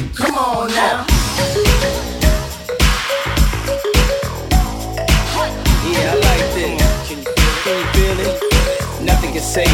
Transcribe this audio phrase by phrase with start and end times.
[0.00, 1.04] Come on now.
[5.84, 6.80] Yeah, I like this.
[7.04, 8.32] Can you feel it?
[9.04, 9.68] Nothing can save.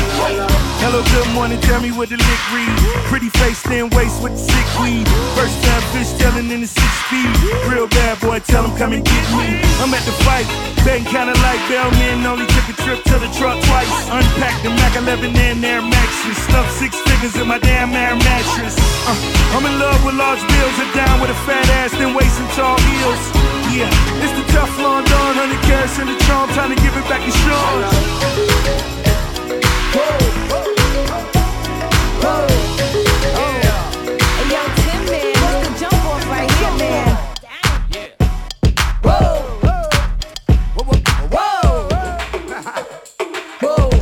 [0.82, 2.70] Hello, good morning, tell me what the lick read.
[3.06, 5.06] Pretty face, thin waist with the sick weed.
[5.38, 7.30] First time fish telling in the six speed.
[7.70, 9.62] Real bad boy, tell him come and get me.
[9.78, 10.46] I'm at the fight,
[10.82, 12.26] betting kinda like Bellman.
[12.26, 13.94] Only took a trip to the truck twice.
[14.10, 16.36] Unpacked the Mac 11 and Air Maxes.
[16.46, 18.75] Stuffed six figures in my damn air mattress.
[19.06, 19.14] Uh,
[19.54, 22.50] I'm in love with large bills, and down with a fat ass, then waist and
[22.58, 23.22] tall heels.
[23.70, 23.86] Yeah,
[24.18, 26.75] it's the tough London, 100 carats in the trunk, time to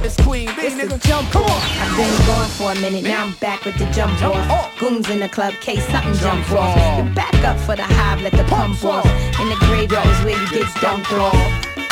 [0.04, 1.00] It's Queen B, It's nigga.
[1.00, 1.64] jump off.
[1.80, 4.78] I've been gone for a minute, now I'm back with the jump off.
[4.78, 6.76] Goons in the club, case something jump off.
[6.98, 9.06] You back up for the hive, let the pump off.
[9.40, 11.32] In the graveyard is where you get dumped off.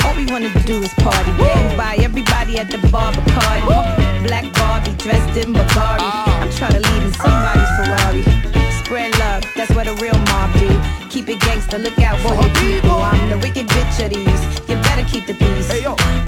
[0.05, 1.31] All we wanna do is party.
[1.41, 4.27] And buy everybody at the bar Bacardi.
[4.29, 6.05] Black Barbie dressed in Bulgari.
[6.05, 6.43] Ah.
[6.43, 8.23] I'm trying to lead in somebody's Ferrari.
[8.85, 10.69] Spread love, that's what a real mob do.
[11.09, 13.01] Keep it gangster, look out for your people.
[13.01, 14.43] I'm the wicked bitch of these.
[14.69, 15.71] You better keep the peace.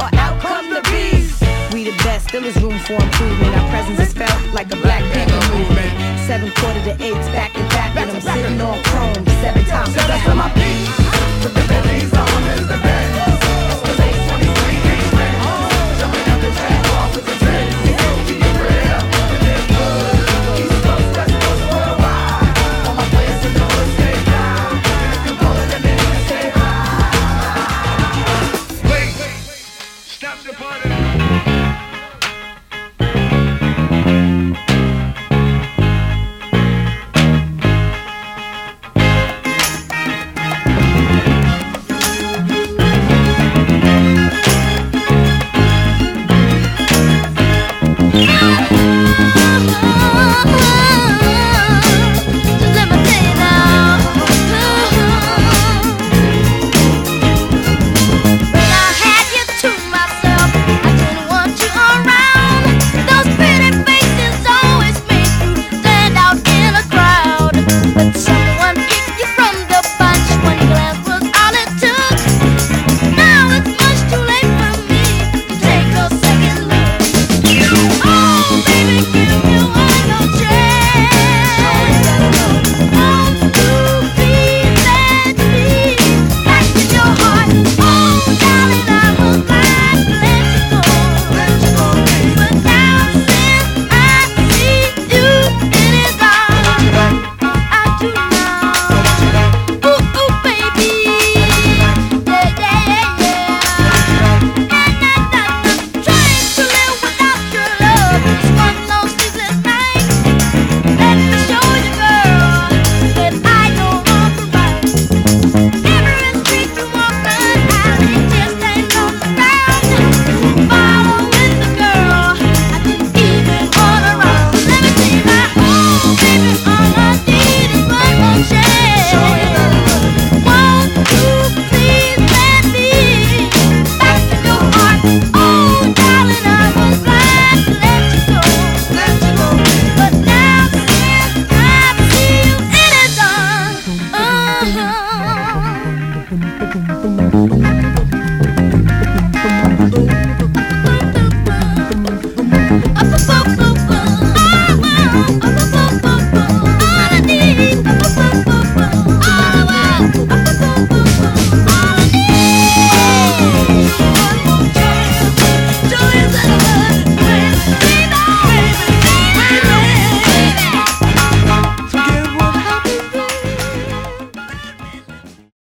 [0.01, 1.34] Or out come the beast.
[1.75, 3.53] We the best, still is room for improvement.
[3.57, 6.21] Our presence is felt like a black panther movement.
[6.21, 9.89] Seven quarter to eights, back to back, and I'm sitting on chrome seven times.
[9.89, 12.04] So that's for my beat.